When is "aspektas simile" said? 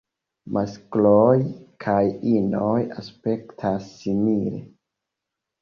3.03-4.65